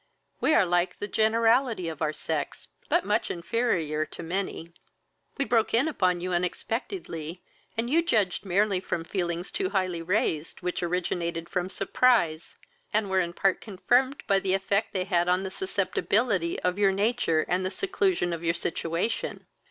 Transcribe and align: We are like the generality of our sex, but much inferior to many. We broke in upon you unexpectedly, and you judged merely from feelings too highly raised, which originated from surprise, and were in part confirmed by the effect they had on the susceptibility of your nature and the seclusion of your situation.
We 0.39 0.55
are 0.55 0.65
like 0.65 0.97
the 0.97 1.07
generality 1.07 1.87
of 1.87 2.01
our 2.01 2.11
sex, 2.11 2.69
but 2.89 3.05
much 3.05 3.29
inferior 3.29 4.03
to 4.07 4.23
many. 4.23 4.73
We 5.37 5.45
broke 5.45 5.75
in 5.75 5.87
upon 5.87 6.21
you 6.21 6.33
unexpectedly, 6.33 7.43
and 7.77 7.87
you 7.87 8.01
judged 8.01 8.43
merely 8.43 8.79
from 8.79 9.03
feelings 9.03 9.51
too 9.51 9.69
highly 9.69 10.01
raised, 10.01 10.61
which 10.63 10.81
originated 10.81 11.49
from 11.49 11.69
surprise, 11.69 12.57
and 12.91 13.11
were 13.11 13.19
in 13.19 13.33
part 13.33 13.61
confirmed 13.61 14.23
by 14.25 14.39
the 14.39 14.55
effect 14.55 14.91
they 14.91 15.03
had 15.05 15.29
on 15.29 15.43
the 15.43 15.51
susceptibility 15.51 16.59
of 16.61 16.79
your 16.79 16.91
nature 16.91 17.45
and 17.47 17.63
the 17.63 17.69
seclusion 17.69 18.33
of 18.33 18.43
your 18.43 18.55
situation. 18.55 19.45